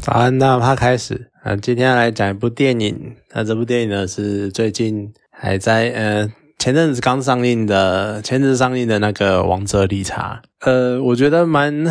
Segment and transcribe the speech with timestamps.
[0.00, 1.30] 早安，那他开始。
[1.42, 3.14] 啊，今天要来讲一部电影。
[3.34, 10.40] 那这部电影呢是最近还在呃前阵子刚上映的，前阵子上映的那个《王者理查》。
[10.66, 11.84] 呃，我觉得蛮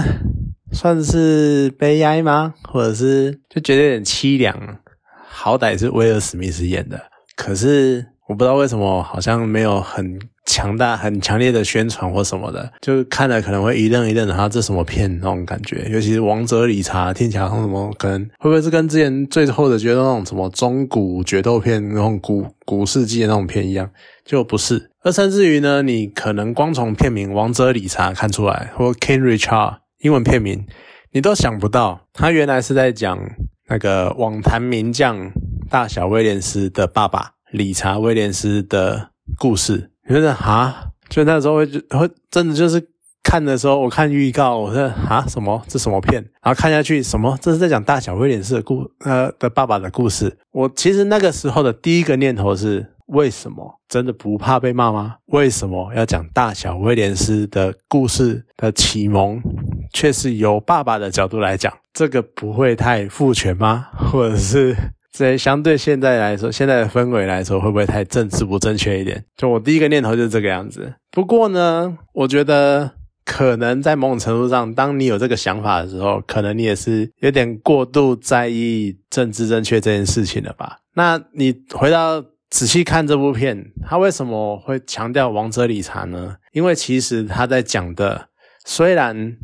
[0.71, 2.55] 算是悲哀吗？
[2.63, 4.79] 或者是就觉得有点凄凉。
[5.27, 6.99] 好歹是威尔史密斯演的，
[7.35, 10.19] 可是我不知道为什么好像没有很。
[10.49, 15.87] 强大、很强烈的宣传或什么的，就看了可能会一愣一愣的，他这什么片那种感觉。
[15.91, 17.93] 尤其是《王者理查》，听起来像什么？
[17.99, 23.87] 可能会不会是跟之前最后的觉得那种什么中古决斗片、那种古古世纪的那种片一样？
[24.25, 24.89] 就不是。
[25.03, 30.65] 而甚至于呢，你可能光从片名《王者理查》看出来，或 King Richard 英文片名，
[31.11, 33.19] 你都想不到，他原来是在讲
[33.69, 35.31] 那个网坛名将
[35.69, 39.91] 大小威廉斯的爸爸理查威廉斯的故事。
[40.13, 42.83] 觉得啊，就那时候会会真的就是
[43.23, 50.37] 看的时候，我看预告，我说啊什么这什么片，然后看下去什么这是在讲大小威廉斯的故呃的爸爸的故事。
[50.51, 55.17] 我其实那个时候的第一个念头是，为什么真的不怕被骂吗？
[55.27, 59.39] 为什么要讲大小威廉斯的故事的启蒙，
[59.93, 63.89] 却是由爸爸的角度来讲，这个不会太父权吗？
[63.93, 64.75] 或者是？
[65.11, 69.23] 在相对现在来说，现在的氛围来说，会不会太政治不正确一点？
[69.35, 70.93] 就我第一个念头就是这个样子。
[71.11, 72.91] 不过呢，我觉得
[73.25, 80.77] 可能在某种程度上，当你有这个想法的时候，可能你也是有点过度在意政治正确这件事情了吧？
[80.93, 86.35] 那你回到仔细看这部片，他为什么会强调王者理查呢？
[86.51, 88.27] 因为其实他在讲的，
[88.65, 89.35] 虽然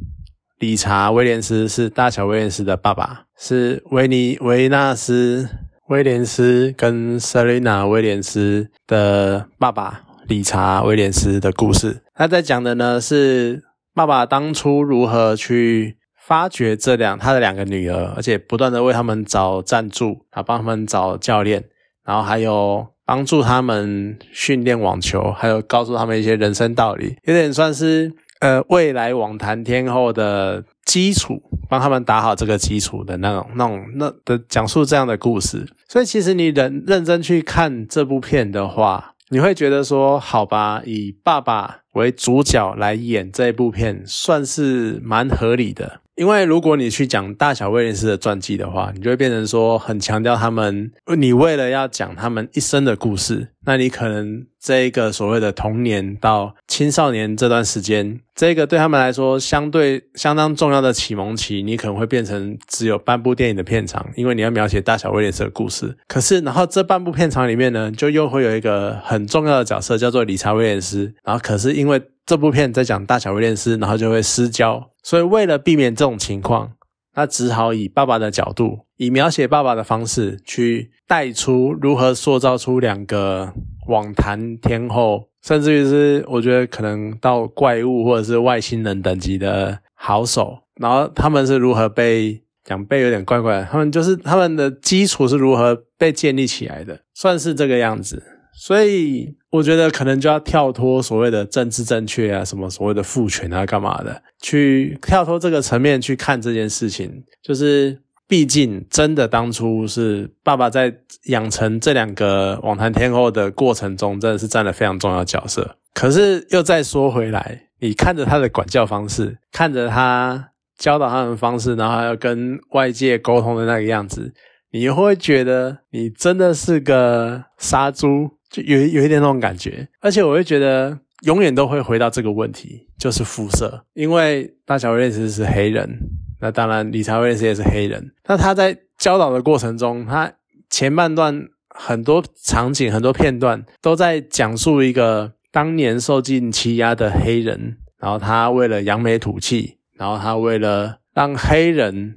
[0.60, 3.26] 理查威廉斯是大小威廉斯的爸爸。
[3.38, 5.50] 是维尼维纳斯
[5.88, 12.02] 威廉斯跟 Selina 威廉斯的爸爸理查威廉斯的故事。
[12.16, 21.66] 他在讲的呢是爸爸当初如何去发掘这两他的两个女儿，而且不断的为他们找赞助，啊帮他们找教练，
[22.06, 31.42] 然后还有帮助他们训练网球，还有告诉他们一些人生道理，有点算是呃未来网坛天后的基础。
[31.68, 46.02] 帮他们打好这个基础的那种、那种、那的讲述这样的故事，所以其实你认认真去看这部片的话，你会觉得说，好吧，以爸爸为主角来演这部片，算是蛮合理的。
[46.16, 65.98] 因为如果你去讲大小威廉斯的传记的话，你就会变成说很强调他们，你为了要讲他们一生的故事，那你可能这一个所谓的童年到青少年这段时间，这个对他们来说相对相当重要的启蒙期，你可能会变成只有半部电影的片长，因为你要描写大小威廉斯的故事。
[66.08, 74.90] 可是，然后这半部片长里面呢，就又会有一个很重要的角色叫做理查威廉斯，然后可是因为这部片在讲大小威廉斯，然后就会失焦。
[75.04, 76.72] 所以，为了避免这种情况，
[77.14, 83.54] 他只好以爸爸的角度，以描写爸爸的方式去带出如何塑造出两个
[83.88, 90.58] 网坛天后，甚至于是我觉得可能到怪物或者是外星人等级的好手。
[90.82, 98.22] 然后他们是如何被讲被有点怪怪，他们就是他们的基础是如何被建立起来的，算是这个样子。
[98.56, 99.36] 所以。
[99.56, 104.22] 我觉得可能就要跳脱所谓的政治正确啊，什么所谓的父权啊，干嘛的？
[104.42, 110.94] 去跳脱这个层面去看这件事情，就是毕竟真的当初是爸爸在
[111.28, 115.78] 养成这两个网坛天后的过程中，真的是占了非常重要角色。
[115.94, 124.34] 可是又再说回来，你看着他的管教方式，看着他教导他们方式，然后还要跟外界沟通的那个样子，
[124.72, 128.32] 你会觉得你真的是个杀猪。
[128.56, 133.84] 就有有一点那种感觉，而且我会觉得永远都会回到这个问题，就是肤色。
[133.94, 136.00] 因为大小威廉斯是黑人，
[136.40, 138.14] 那当然理查威廉斯也是黑人。
[138.28, 140.32] 那他在教导的过程中，他
[140.70, 152.14] 前半段很多场景、很多片段都在讲述一个当年受尽欺压的黑人，然后他为了扬眉吐气，然后他为了让黑人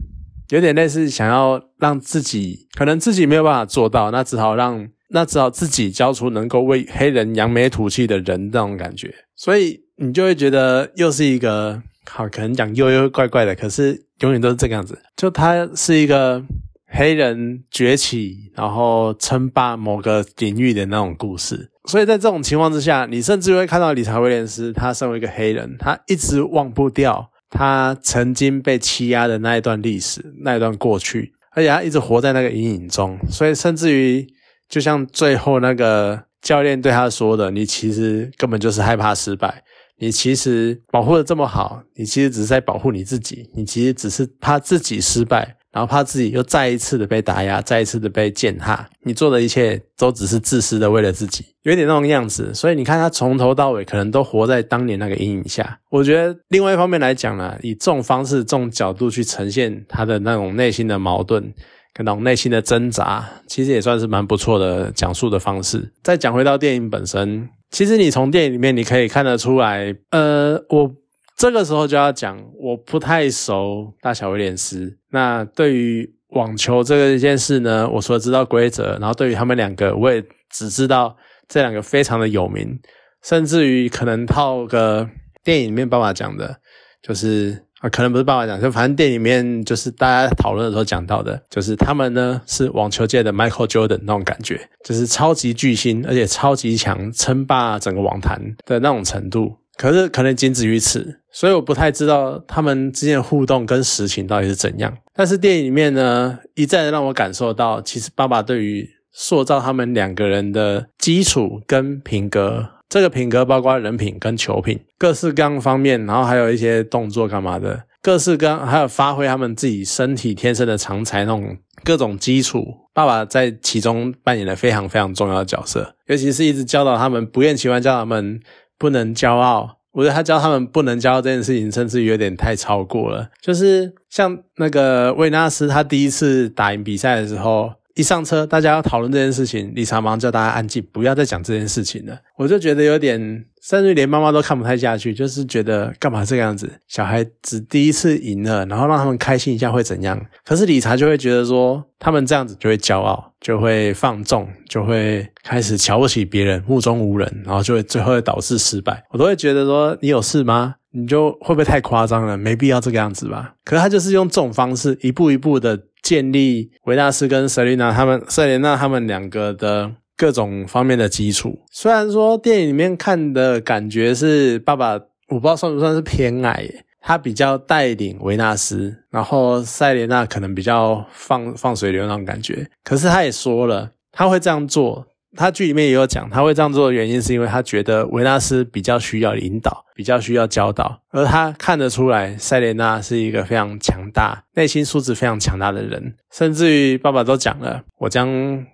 [0.50, 4.88] 有点类似想要让自己可能自己没有办法做到，那只好让。
[5.10, 14.98] 那只好自己交出能够为黑人扬眉吐气的人那种感觉，所以你就会觉得又是一个好，可能讲又又怪怪的，可是永远都是这个样子。
[15.16, 16.44] 就他是一个
[16.88, 21.70] 黑人崛起，然后称霸某个领域的那种故事。
[21.86, 34.26] 所以在这种情况之下，你甚至会看到理查威廉斯，他身为一个黑人，他一直忘不掉他曾经被欺压的那一段历史，那一段过去，而且他一直活在那个阴影中，所以甚至于。
[34.68, 39.62] 就像最后那个教练对他说的：“你其实根本就是害怕失败，
[39.98, 48.88] 你其实保护的这么好，你其实只是在保护你自己，你其实只是怕自己失败，然后怕自己又再一次的被打压，再一次的被践踏。
[49.02, 52.54] 你做的一切都只是自私的，为了自己，有点那种样子。
[52.54, 55.80] 所以你看他从头到尾可能都活在当年那个阴影下。
[55.90, 61.52] 我觉得另外一方面来讲呢，以这种方式、这种角度去呈现他的那种内心的矛盾
[61.92, 65.92] 跟那种内心的挣扎，其实也算是蛮不错的讲述的方式。
[66.02, 70.92] 再讲回到电影本身，其实你从电影里面你可以看得出来，呃，我。
[71.40, 74.98] 这个时候就要讲，我不太熟大小威廉斯。
[75.12, 80.20] 那对于网球这个一件事呢，我除了知道规则，然后对于他们两个，我也
[80.50, 82.80] 只知道这两个非常的有名，
[83.22, 85.08] 甚至于可能套个
[85.44, 86.58] 电影里面爸爸讲的，
[87.00, 99.56] 就是啊，可能不是爸爸讲，就反正电影里面就是大家讨论的时候讲到的，就是他们呢是网球界的 Michael Jordan 那种感觉，就是超级巨星，而且超级强，称霸整个网坛的那种程度。
[99.76, 104.92] 可是可能仅止于此，所以我不太知道他们之间的互动跟实情到底是怎样。
[105.14, 122.64] 但是电影里面呢，一再的让我感受到，其实爸爸对于塑造他们两个人的基础跟品格，这个品格包括人品跟球品，各式各样方面，然后还有一些动作干嘛的，各式各样，还有发挥他们自己身体天生的长才那种各种基础，
[122.94, 128.40] 爸爸在其中扮演了非常非常重要的角色，尤其是一直教导他们，不厌其烦教导他们。
[128.80, 133.28] 不能骄傲，我觉得他教他们不能骄傲这件事情，甚至有点太超过了。
[133.42, 142.16] 就是像那个维纳斯，他第一次打赢比赛的时候，一上车，大家要讨论这件事情，理查马上叫大家安静，不要再讲这件事情了。
[142.36, 143.44] 我就觉得有点。
[143.60, 146.70] 甚至连妈妈都看不太下去，就是觉得干嘛这个样子？
[146.86, 150.18] 小孩子第一次赢了，然后让他们开心一下会怎样？
[150.44, 159.04] 可是理查就会觉得说，他们这样子就会骄傲，就会放纵，就会开始瞧不起别人，目中无人，然后就会最后会导致失败。
[159.10, 160.76] 我都会觉得说，你有事吗？
[160.92, 162.38] 你就会不会太夸张了？
[162.38, 163.54] 没必要这个样子吧？
[163.64, 165.76] 可是他就是用这种方式，一步一步的
[166.08, 169.92] 建立维纳斯跟瑟琳娜他们，瑟琳娜他们两个的。
[170.20, 174.94] 各种方面的基础，虽然说电影里面看的感觉是爸爸，
[175.28, 176.68] 我不知道算不算是偏爱，
[177.00, 185.06] 他比较带领维纳斯，然后塞琳娜可能比较放放水流那种感觉，可是他也说了，他会这样做。
[185.36, 198.26] 他剧里面也有讲，他会这样做的原因是因为他觉得维纳斯比较需要引导，比较需要教导，而他看得出来塞莲娜是一个非常强大、内心素质非常强大的人，甚至于爸爸都讲了，我将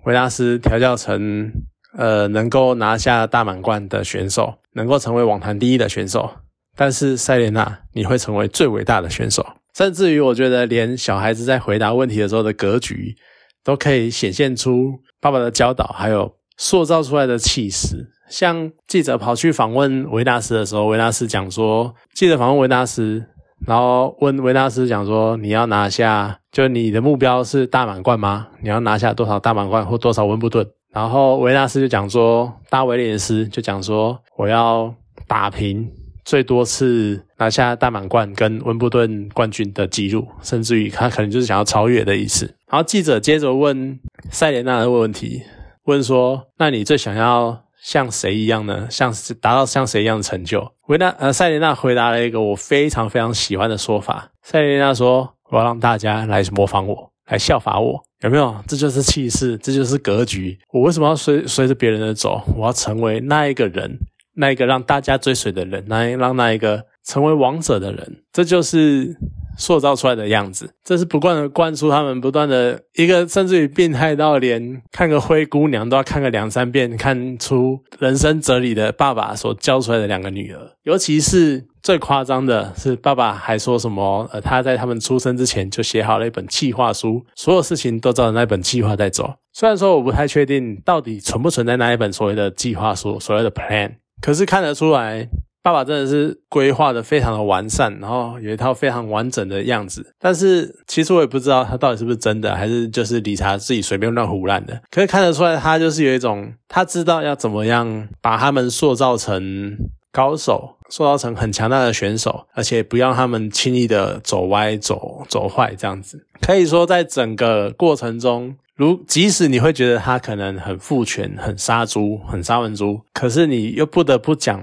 [0.05, 1.51] 维纳斯调教成
[1.99, 6.31] 呃能够拿下大满贯的选手，能够成为网坛第一的选手，
[6.77, 9.45] 但是塞莲娜你会成为最伟大的选手，
[9.77, 13.17] 甚至于我觉得连小孩子在回答问题的时候的格局
[13.65, 16.33] 都可以显现出爸爸的教导，还有。
[16.57, 23.25] 塑造出来的气势，像记者跑去访问维纳斯的时候，维纳斯讲说，记者访问维纳斯，
[23.67, 28.49] 然后问维纳斯讲说，你要拿下，就你的目标是大满贯吗？
[28.63, 30.65] 你要拿下多少大满贯或多少温布顿？
[30.93, 34.95] 然后维纳斯就讲说，大威廉斯就讲说，我要
[35.27, 35.91] 打平
[36.25, 42.47] 最多次拿下大满贯跟温布顿冠军的记录，甚至于他可能就是想要超越的意思。
[42.71, 43.99] 然后记者接着问
[44.31, 45.43] 塞莲娜的问题。
[45.85, 48.87] 问说：“那你最想要像谁一样呢？
[48.91, 54.31] 像达到像谁一样的成就？”维纳呃，塞琳娜回答了一个我非常非常喜欢的说法。
[54.43, 58.55] 塞琳娜说：“我要让大家来模仿我，来效法我，有没有？
[58.67, 60.59] 这就是气势，这就是格局。
[60.73, 62.43] 我为什么要随随着别人的走？
[62.57, 63.99] 我要成为那一个人，
[64.37, 68.23] 那一个让大家追随的人，那让那一个成为王者的人。
[68.33, 69.17] 这就是。”
[69.57, 84.29] 塑造出来的样子，这是不断的灌输他们，不断的一个甚至于变态到连看个灰姑娘都要看个两三遍，看出人生哲理的爸爸所教出来的两个女儿，尤其是最夸张的是，爸爸还说什么？
[84.33, 89.35] 呃，他在他们出生之前就写好了一本计划书，所有事情都照着那本计划在走。
[89.53, 95.29] 虽然说我不太确定到底存不存在那一本所谓的计划书，所谓的 plan，可是看得出来。
[95.65, 100.13] 爸爸真的是规划的非常的完善，然后有一套非常完整的样子。
[100.19, 104.79] 但是其实我也不知道他到底是不是真的，还是就是理查自己随便乱胡乱的。
[104.91, 109.75] 可以看得出来，他就是有一种他知道要怎么样把他们塑造成
[110.13, 116.27] 高手，塑造成很强大的选手，而且不让他们轻易的走歪、走走坏这样子。
[116.43, 124.63] 可以说，在整个过程中，如即使你会觉得他可能很父权、很杀猪、很杀文猪，可是你又不得不讲。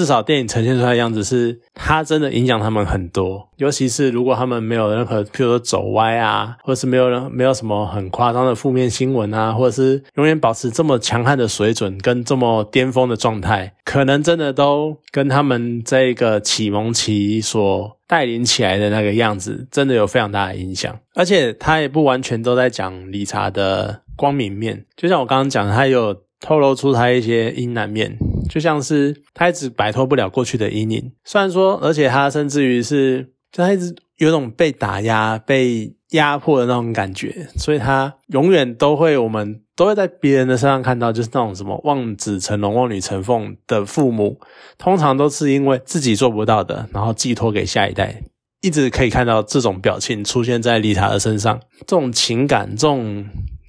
[0.00, 3.46] 至少电影呈现出来的样子是，他真的影响他们很多。
[3.58, 20.98] 尤其是如果他们没有任何，譬如说走歪啊，或者是没有人没有什么很夸张的负面新闻啊，或者是永远保持这么强悍的水准跟这么巅峰的状态，可能真的都跟他们这个启蒙期所带领起来的那个样子，真的有非常大的影响。
[21.14, 28.16] 而且他也不完全都在讲理查的光明面，就像我刚刚讲，他有透露出他一些阴暗面。
[28.50, 44.40] 就像是他一直摆脱不了过去的阴影，虽然说，而且他甚至于是，就他一直有种被打压、被压迫的那种感觉，所以他永远都会，我们都会在别人的身上看到，就是那种什么望子成龙、望女成凤的父母，
[44.76, 48.20] 通常都是因为自己做不到的，然后寄托给下一代，
[48.60, 53.24] 一直可以看到这种表情出现在丽塔的身上，这种情感、这种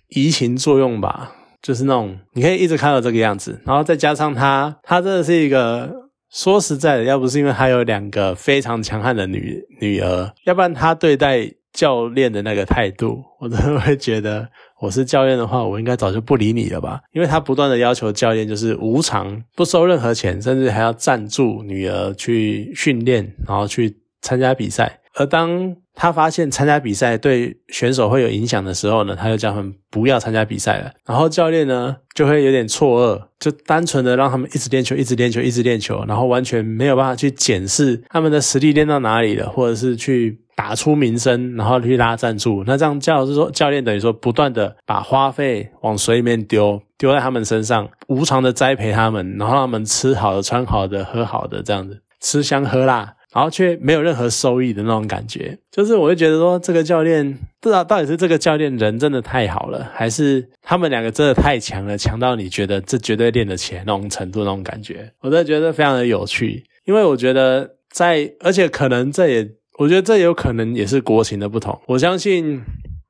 [0.10, 1.36] 移情作用吧。
[1.62, 5.92] 就是那种你可以一直看到这个样子，然后再加上他，他真的是一个
[6.32, 14.48] 说实在的，要不是因为他有两个非常强悍的女女儿，要不然他对待教练的那个态度，我真的会觉得
[14.82, 17.00] 我是教练的话，我应该早就不理你了吧？
[17.14, 25.76] 因为他不断的要求教练就是无偿不收任何钱，甚至还要赞助女儿去训练，然后去参加比赛，而当。
[25.94, 30.90] 他发现参加比赛对选手会有影响的时候呢，他就叫他们不要参加比赛了。
[31.06, 42.64] 然后教练呢就会有点错愕，就单纯的让他们一直练球，一直练球，一直练球，然后完全没有办法去检视他们的实力练到哪里了，或者是去打出名声，然后去拉赞助。
[42.66, 53.16] 那这样教是说教练等于说不断的把花费往水里面丢，丢在他们身上，无偿的栽培他们，然后让他们吃好的、穿好的、喝好的，这样子吃香喝辣。
[53.34, 66.64] 然后却没有任何收益的那种感觉，就是我会觉得说，这个教练不知道到底是这个教练人真的太好了，还是他们两个真的太强了，强到你觉得这绝对练得起来那种程度那种感觉，我真的觉得非常的有趣。
[66.86, 71.80] 因为我觉得在，而且可能这也，我觉得这有可能也是国情的不同。
[71.88, 72.62] 我相信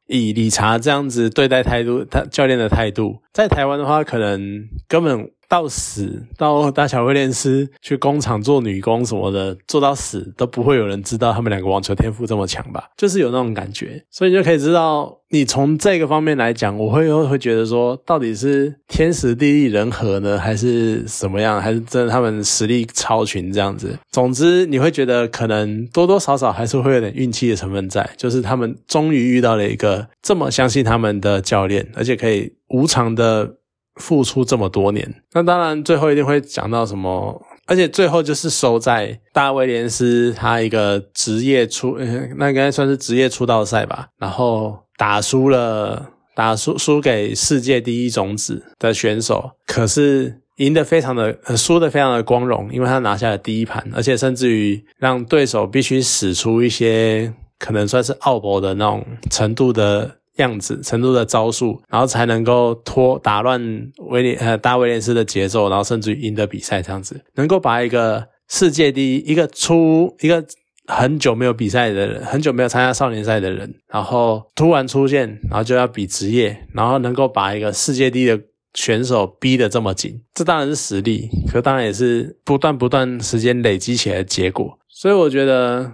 [0.07, 5.31] 以理查这样子对待态度，他教练的态度，在台湾的话，可能根本。
[5.51, 12.85] 到死，到大小威廉斯去工厂做女工什么的，做到死都不会有人知道他们两个网球天赋这么强吧？
[12.95, 21.61] 就是有那种感觉，所以你就可以知道，你从这个方面来讲，我会会觉得说，到底是天时地利人和呢，还是什么样？
[21.61, 23.99] 还是真的他们实力超群这样子？
[24.09, 33.57] 总之，你会觉得可能多多少少还是会有点运气的成分在，就是他们终于遇到了一个这么相信他们的教练，而且可以无偿的。
[34.01, 41.97] 付出这么多年，那当然最后一定会讲到什么，而且最后就是收在大威廉斯他一个职业出，
[42.37, 60.17] 那应该算是职业出道赛吧，然后打输了，打输输给世界第一种子的选手，可是赢得非常的，输得非常的光荣，因为他拿下了第一盘，而且甚至于让对手必须使出一些可能算是奥博的那种程度的。
[60.41, 63.61] 样子程度的招数，然后才能够拖打乱
[64.09, 70.43] 威廉呃大威廉斯的节奏，然后甚至于赢得比赛这样子，能够把一个世界第一一个出一个
[70.87, 78.39] 很久没有比赛的人，很久没有参加少年赛的人，然后突然出现，然后就要比职业，然后能够把一个世界第一的
[78.73, 84.77] 选手逼得这么紧，这当然是实力，可当然也是不断不断时间累积起来的结果。
[84.89, 85.93] 所以我觉得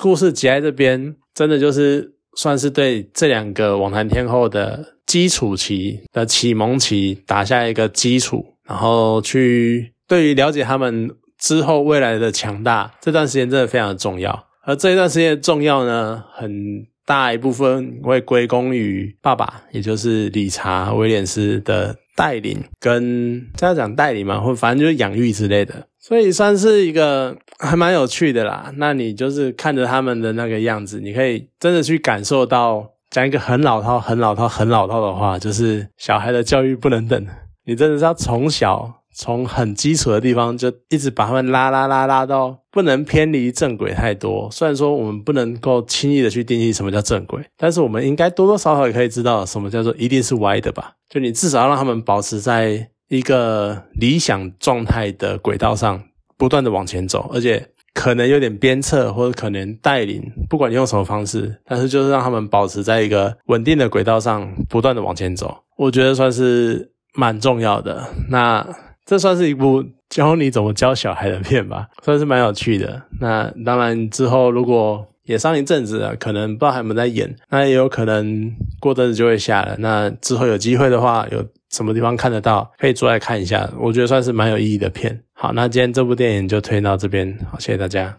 [0.00, 2.14] 故事结在这边，真的就是。
[2.36, 14.46] 算是对这两个网坛天后的基础期的启蒙期打下一个基础，然后去对于了解他们之后未来的强大，这段时间真的非常的重要。
[14.64, 25.86] 而这一段时间的重要呢，很大一部分会归功于爸爸，也就是理查威廉斯的带领，跟这样讲带领嘛，或反正就是养育之类的。
[26.00, 28.72] 所以算是一个 还蛮有趣的啦。
[28.76, 37.26] 那你就是看着他们的那个样子，你可以真的去感受到，讲一个很老套、很老套、很老套的话，就是小孩的教育不能等。
[37.66, 44.48] 你真的是要从小从很基础的地方就一直把他们拉拉拉拉到不能偏离正轨太多。
[44.50, 50.94] 虽然说我们不能够轻易的去定义什么叫正轨，但是我们应该多多少少也可以知道什么叫做一定是歪的吧？
[51.10, 52.88] 就你至少要让他们保持在。
[53.10, 56.00] 一个理想状态的轨道上，
[56.38, 68.08] 不断的往前走，而且可能有点鞭策或者可能带领，不管你用什么方式，但是就是让他们保持在一个稳定的轨道上，不断的往前走，我觉得算是蛮重要的。
[68.28, 68.64] 那
[69.04, 73.02] 这算是一部教你怎么教小孩的片吧，算是蛮有趣的。
[73.20, 79.76] 那当然之后如果也上一阵子了，可能不知道还有没有在演，那也有可能过阵子就会下了。
[79.78, 81.44] 那之后有机会的话，有。
[81.70, 85.16] 什么地方看得到，可以坐来看一下，我觉得算是蛮有意义的片。
[85.32, 88.18] 好，那今天这部电影就推到这边，好，谢谢大家。